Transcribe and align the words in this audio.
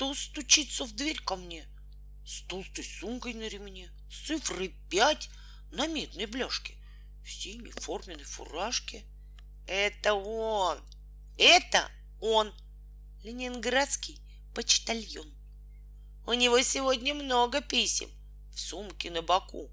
Кто 0.00 0.14
стучится 0.14 0.86
в 0.86 0.94
дверь 0.94 1.20
ко 1.20 1.36
мне? 1.36 1.68
С 2.24 2.40
толстой 2.46 2.84
сумкой 2.84 3.34
на 3.34 3.46
ремне, 3.46 3.90
с 4.10 4.28
цифрой 4.28 4.74
пять 4.88 5.28
на 5.72 5.86
медной 5.88 6.24
бляшке, 6.24 6.74
в 7.22 7.30
синей 7.30 7.70
форменной 7.72 8.24
фуражке. 8.24 9.04
Это 9.66 10.14
он! 10.14 10.78
Это 11.36 11.86
он! 12.18 12.50
Ленинградский 13.22 14.22
почтальон. 14.54 15.30
У 16.26 16.32
него 16.32 16.62
сегодня 16.62 17.12
много 17.12 17.60
писем 17.60 18.08
в 18.54 18.58
сумке 18.58 19.10
на 19.10 19.20
боку. 19.20 19.70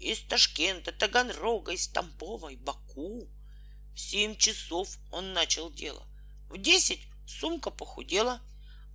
Из 0.00 0.20
Ташкента, 0.20 0.90
Таганрога, 0.90 1.72
из 1.72 1.86
Тамбова 1.88 2.48
и 2.48 2.56
Баку. 2.56 3.28
В 3.92 4.00
семь 4.00 4.36
часов 4.36 4.96
он 5.10 5.34
начал 5.34 5.70
дело. 5.70 6.08
В 6.48 6.56
десять 6.56 7.06
сумка 7.26 7.70
похудела, 7.70 8.40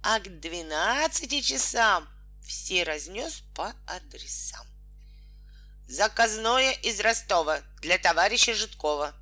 а 0.03 0.19
к 0.19 0.39
двенадцати 0.39 1.41
часам 1.41 2.09
все 2.41 2.83
разнес 2.83 3.43
по 3.53 3.73
адресам. 3.85 4.65
Заказное 5.87 6.71
из 6.71 6.99
Ростова 6.99 7.61
для 7.81 7.97
товарища 7.97 8.55
Житкова. 8.55 9.13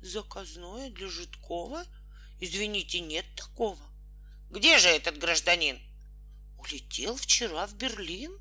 Заказное 0.00 0.90
для 0.90 1.08
Житкова? 1.08 1.84
Извините, 2.38 3.00
нет 3.00 3.24
такого. 3.34 3.80
Где 4.50 4.78
же 4.78 4.88
этот 4.88 5.18
гражданин? 5.18 5.80
Улетел 6.58 7.16
вчера 7.16 7.66
в 7.66 7.74
Берлин. 7.74 8.38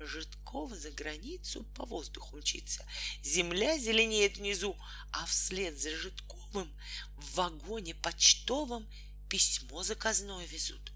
Житков 0.00 0.72
за 0.72 0.90
границу 0.90 1.64
по 1.74 1.84
воздуху 1.84 2.36
мчится. 2.36 2.86
Земля 3.22 3.78
зеленеет 3.78 4.36
внизу, 4.36 4.76
а 5.12 5.24
вслед 5.26 5.78
за 5.78 5.90
Житковым 5.96 6.72
в 7.16 7.34
вагоне 7.34 7.94
почтовом 7.94 8.88
письмо 9.28 9.82
заказное 9.82 10.46
везут. 10.46 10.92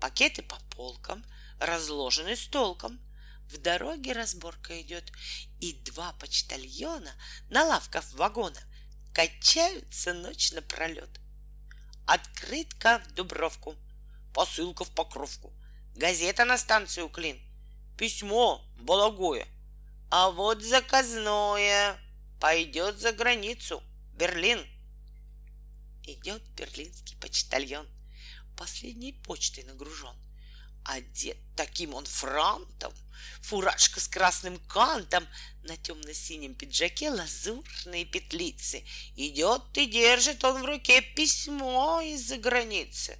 Пакеты 0.00 0.42
по 0.42 0.56
полкам, 0.70 1.24
разложены 1.58 2.36
с 2.36 2.46
толком. 2.46 3.00
В 3.46 3.56
дороге 3.58 4.12
разборка 4.12 4.80
идет, 4.82 5.10
и 5.60 5.72
два 5.84 6.12
почтальона 6.14 7.12
на 7.48 7.64
лавках 7.64 8.04
вагона 8.12 8.60
качаются 9.14 10.12
ночь 10.12 10.52
напролет. 10.52 11.20
Открытка 12.06 13.02
в 13.06 13.12
Дубровку, 13.14 13.74
посылка 14.34 14.84
в 14.84 14.90
Покровку, 14.90 15.52
газета 15.94 16.44
на 16.44 16.58
станцию 16.58 17.08
Клин, 17.08 17.40
письмо 17.96 18.64
Балагое, 18.76 19.48
а 20.10 20.30
вот 20.30 20.62
заказное 20.62 21.98
пойдет 22.40 22.98
за 22.98 23.12
границу, 23.12 23.82
Берлин. 24.14 24.66
Идет 26.08 26.42
берлинский 26.56 27.18
почтальон, 27.18 27.86
последней 28.56 29.12
почтой 29.12 29.64
нагружен. 29.64 30.16
Одет 30.82 31.36
таким 31.54 31.92
он 31.92 32.06
франтом, 32.06 32.94
фуражка 33.42 34.00
с 34.00 34.08
красным 34.08 34.58
кантом, 34.68 35.28
на 35.64 35.76
темно-синем 35.76 36.54
пиджаке 36.54 37.10
лазурные 37.10 38.06
петлицы. 38.06 38.86
Идет 39.16 39.76
и 39.76 39.84
держит 39.84 40.42
он 40.44 40.62
в 40.62 40.64
руке 40.64 41.02
письмо 41.02 42.00
из-за 42.00 42.38
границы. 42.38 43.18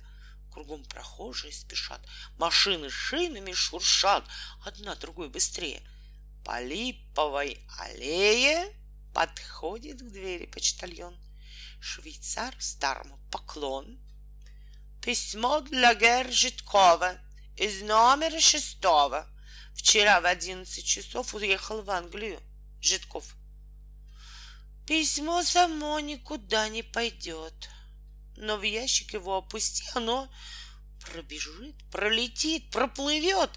Кругом 0.51 0.83
прохожие 0.87 1.53
спешат, 1.53 2.01
машины 2.39 2.89
шинами 2.89 3.53
шуршат, 3.53 4.25
одна 4.65 4.95
другой 4.95 5.29
быстрее. 5.29 5.83
По 6.43 6.59
липовой 6.63 7.61
аллее 7.81 8.75
подходит 9.13 10.01
к 10.01 10.11
двери 10.11 10.47
почтальон. 10.47 11.15
Швейцар 11.81 12.55
старому 12.59 13.19
поклон. 13.31 13.99
Письмо 15.01 15.61
для 15.61 15.95
Гер 15.95 16.31
Житкова 16.31 17.19
из 17.57 17.83
номера 17.83 18.41
шестого. 18.41 19.27
Вчера 19.75 20.21
в 20.21 20.27
одиннадцать 20.27 20.85
часов 20.85 21.35
уехал 21.35 21.83
в 21.83 21.91
Англию. 21.91 22.41
Житков. 22.81 23.37
Письмо 24.87 25.43
само 25.43 26.01
никуда 26.01 26.69
не 26.69 26.83
пойдет. 26.83 27.69
Но 28.37 28.57
в 28.57 28.63
ящик 28.63 29.15
его 29.15 29.37
опусти, 29.37 29.85
оно 29.95 30.31
пробежит, 31.01 31.77
пролетит, 31.91 32.71
проплывет 32.71 33.51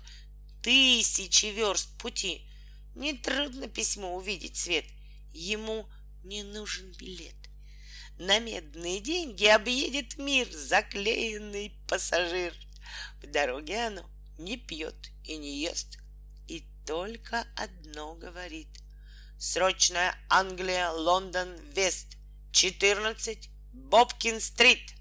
тысячи 0.62 1.48
верст 1.48 1.98
пути. 1.98 2.48
Нетрудно 2.96 3.68
письмо 3.68 4.16
увидеть 4.16 4.58
свет. 4.58 4.86
Ему 5.32 5.90
не 6.24 6.44
нужен 6.44 6.92
билет. 6.94 7.51
На 8.18 8.40
медные 8.40 9.00
деньги 9.00 9.46
объедет 9.46 10.18
мир 10.18 10.48
заклеенный 10.52 11.74
пассажир— 11.88 12.54
в 13.22 13.28
дороге 13.28 13.88
оно 13.88 14.10
не 14.38 14.58
пьет 14.58 15.12
и 15.24 15.38
не 15.38 15.62
ест, 15.62 16.00
и 16.48 16.66
только 16.86 17.46
одно 17.56 18.16
говорит. 18.16 18.70
Срочная 19.38 20.16
Англия, 20.30 20.90
Лондон, 20.90 21.56
Вест, 21.74 22.18
14, 22.52 23.50
Бобкин-стрит. 23.74 24.96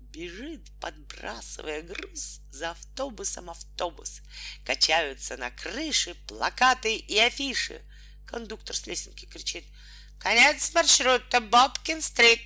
Бежит, 0.00 0.70
подбрасывая 0.80 1.82
груз, 1.82 2.40
за 2.50 2.72
автобусом 2.72 3.50
автобус. 3.50 4.20
Качаются 4.64 5.36
на 5.36 5.50
крыше 5.50 6.14
плакаты 6.26 6.96
и 6.96 7.18
афиши. 7.18 7.82
Кондуктор 8.30 8.76
с 8.76 8.86
лесенки 8.86 9.26
кричит. 9.26 9.64
Конец 10.18 10.72
маршрута 10.72 11.40
Бобкин-стрит. 11.40 12.40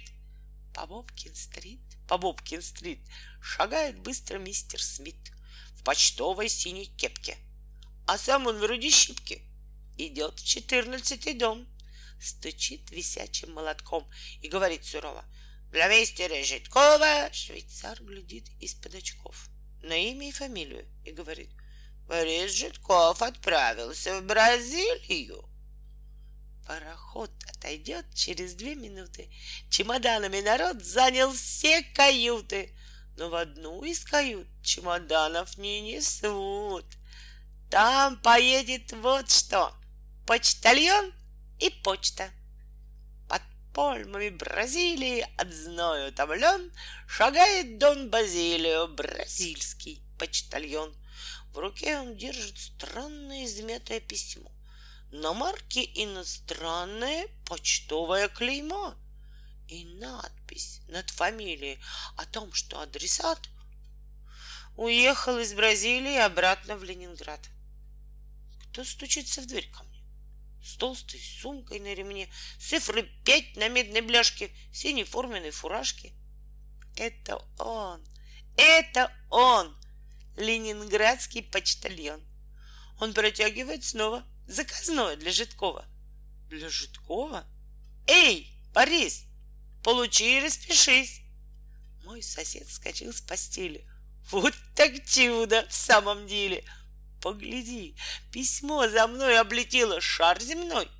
По 0.73 0.87
Бобкин-стрит 0.87 1.81
по 2.09 2.19
Бобкин-стрит 2.19 3.01
шагает 3.41 3.99
быстро 3.99 4.39
мистер 4.39 4.83
Смит 4.83 5.33
в 5.75 5.83
почтовой 5.85 6.49
синей 6.49 6.87
кепке. 6.87 7.37
А 8.07 8.19
сам 8.19 8.47
он 8.47 8.59
вроде 8.59 8.91
щипки. 8.91 9.43
Идет 9.97 10.41
в 10.41 10.47
четырнадцатый 10.47 11.35
дом, 11.35 11.69
стучит 12.21 12.91
висячим 12.91 13.53
молотком 13.53 14.09
и 14.41 14.49
говорит 14.49 14.85
сурово. 14.85 15.25
Для 15.71 15.89
мистера 15.89 16.43
Житкова 16.43 17.31
швейцар 17.33 18.03
глядит 18.03 18.49
из-под 18.61 18.95
очков 18.95 19.49
на 19.83 19.97
имя 19.97 20.29
и 20.29 20.33
фамилию 20.33 20.87
и 21.05 21.13
говорит. 21.13 21.51
Борис 22.07 22.53
Житков 22.53 23.23
отправился 23.23 24.21
в 24.21 24.27
Бразилию. 24.27 25.49
Пароход 26.67 27.31
отойдет 27.47 28.07
через 28.15 28.55
две 28.55 28.75
минуты. 28.75 29.31
Чемоданами 29.69 30.41
народ 30.41 30.83
занял 30.83 31.31
все 31.33 31.83
каюты, 31.83 32.75
но 33.19 33.29
в 33.29 33.35
одну 33.35 33.85
из 33.85 34.03
кают 34.03 34.49
чемоданов 34.63 35.59
не 35.59 35.83
несут. 35.83 36.87
Там 37.71 38.19
поедет 38.23 38.93
вот 38.93 39.31
что. 39.31 39.75
Почтальон 40.27 41.13
и 41.59 41.69
почта. 41.69 42.31
Под 43.29 43.43
пальмами 43.75 44.31
Бразилии 44.31 45.27
от 45.37 45.53
зною 45.53 46.09
утомлен 46.09 46.73
Шагает 47.07 47.77
Дон 47.79 48.09
Базилио, 48.09 48.89
бразильский 48.89 50.03
почтальон. 50.19 50.97
В 51.53 51.59
руке 51.59 51.99
он 51.99 52.17
держит 52.17 52.57
странное 52.57 53.45
измятое 53.45 54.01
письмо 54.01 54.54
на 55.11 55.33
марке 55.33 55.85
иностранное 55.95 57.29
почтовое 57.47 58.29
клеймо 58.29 58.95
и 59.69 59.85
надпись 59.85 60.81
над 60.89 61.11
фамилией 61.11 61.79
о 62.17 62.27
том, 62.27 62.53
что 62.53 62.81
адресат 62.81 63.49
уехал 64.77 65.39
из 65.39 65.55
Бразилии 65.55 66.17
обратно 66.17 66.77
в 66.77 66.85
Ленинград. 66.85 67.49
Кто 68.71 68.85
стучится 68.85 69.41
в 69.41 69.47
дверь 69.47 69.71
ко 69.71 69.85
мне? 69.85 70.03
С 70.63 70.77
толстой 70.77 71.21
сумкой 71.21 71.79
на 71.79 71.95
ремне, 71.95 72.29
цифры 72.59 73.03
пять 73.25 73.57
на 73.57 73.69
медной 73.69 74.01
бляшке, 74.01 74.51
синей 74.73 75.05
форменной 75.05 75.51
фуражке. 75.51 76.13
Это 76.97 77.37
он, 77.59 78.05
это 78.57 79.13
он, 79.31 79.77
ленинградский 80.37 81.43
почтальон. 81.43 82.23
Он 83.01 83.13
протягивает 83.13 83.85
снова 83.85 84.25
Заказное 84.47 85.17
для 85.17 85.33
Житкова. 85.33 85.87
Для 86.49 86.69
Житкова? 86.69 87.47
Эй, 88.07 88.61
Борис, 88.75 89.25
получи 89.83 90.39
и 90.39 90.41
распишись. 90.41 91.23
Мой 92.05 92.23
сосед 92.23 92.69
вскочил 92.69 93.13
с 93.13 93.23
постели. 93.23 93.89
Вот 94.31 94.55
так 94.75 94.93
чудо 95.07 95.67
в 95.69 95.75
самом 95.75 96.27
деле. 96.27 96.65
Погляди, 97.23 97.97
письмо 98.31 98.87
за 98.89 99.07
мной 99.07 99.39
облетело 99.39 100.01
шар 100.03 100.41
земной. 100.43 100.91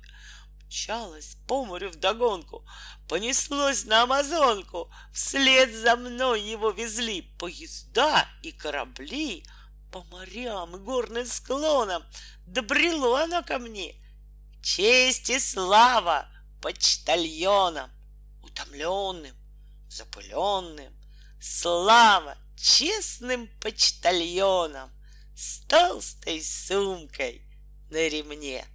Мчалось 0.65 1.37
по 1.47 1.63
морю 1.63 1.91
вдогонку, 1.91 2.65
понеслось 3.07 3.85
на 3.85 4.03
Амазонку. 4.03 4.91
Вслед 5.13 5.71
за 5.73 5.95
мной 5.95 6.41
его 6.41 6.71
везли 6.71 7.21
поезда 7.37 8.27
и 8.41 8.51
корабли 8.51 9.45
по 9.95 10.03
морям 10.11 10.75
и 10.75 10.79
горным 10.79 11.25
склонам 11.25 12.03
добрело 12.45 13.17
оно 13.21 13.41
ко 13.43 13.59
мне. 13.59 13.95
Честь 14.61 15.29
и 15.29 15.39
слава 15.39 16.27
почтальонам, 16.61 17.89
утомленным, 18.43 19.33
запыленным, 19.87 20.93
слава 21.39 22.37
честным 22.57 23.47
почтальоном 23.61 24.91
с 25.33 25.59
толстой 25.61 26.43
сумкой 26.43 27.41
на 27.89 28.09
ремне. 28.09 28.65